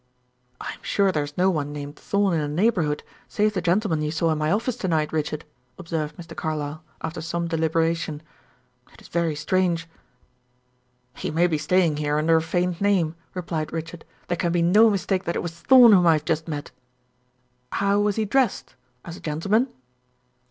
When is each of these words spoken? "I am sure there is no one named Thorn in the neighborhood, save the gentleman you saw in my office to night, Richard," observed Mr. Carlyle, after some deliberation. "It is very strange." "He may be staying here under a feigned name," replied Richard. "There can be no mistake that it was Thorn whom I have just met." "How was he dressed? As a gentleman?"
"I 0.59 0.73
am 0.73 0.79
sure 0.81 1.11
there 1.11 1.21
is 1.23 1.37
no 1.37 1.51
one 1.51 1.71
named 1.71 1.95
Thorn 1.95 2.33
in 2.33 2.39
the 2.41 2.47
neighborhood, 2.47 3.03
save 3.27 3.53
the 3.53 3.61
gentleman 3.61 4.01
you 4.01 4.09
saw 4.09 4.31
in 4.31 4.39
my 4.39 4.51
office 4.51 4.75
to 4.77 4.87
night, 4.87 5.13
Richard," 5.13 5.45
observed 5.77 6.17
Mr. 6.17 6.35
Carlyle, 6.35 6.83
after 7.03 7.21
some 7.21 7.47
deliberation. 7.47 8.23
"It 8.93 8.99
is 9.03 9.09
very 9.09 9.35
strange." 9.35 9.87
"He 11.13 11.29
may 11.29 11.45
be 11.45 11.59
staying 11.59 11.97
here 11.97 12.17
under 12.17 12.35
a 12.35 12.41
feigned 12.41 12.81
name," 12.81 13.13
replied 13.35 13.71
Richard. 13.71 14.03
"There 14.27 14.37
can 14.37 14.51
be 14.51 14.63
no 14.63 14.89
mistake 14.89 15.25
that 15.25 15.35
it 15.35 15.43
was 15.43 15.51
Thorn 15.51 15.91
whom 15.91 16.07
I 16.07 16.13
have 16.13 16.25
just 16.25 16.47
met." 16.47 16.71
"How 17.73 17.99
was 17.99 18.15
he 18.15 18.25
dressed? 18.25 18.73
As 19.05 19.15
a 19.17 19.21
gentleman?" 19.21 19.67